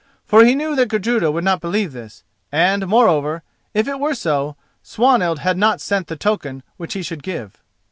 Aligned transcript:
For 0.25 0.43
he 0.43 0.55
knew 0.55 0.75
that 0.77 0.87
Gudruda 0.87 1.29
would 1.29 1.43
not 1.43 1.61
believe 1.61 1.93
this, 1.93 2.23
and, 2.51 2.87
moreover, 2.87 3.43
if 3.75 3.87
it 3.87 3.99
were 3.99 4.15
so, 4.15 4.55
Swanhild 4.81 5.37
had 5.37 5.57
not 5.59 5.79
sent 5.79 6.07
the 6.07 6.15
token 6.17 6.63
which 6.77 6.93
he 6.95 7.03
should 7.03 7.21
give. 7.21 7.61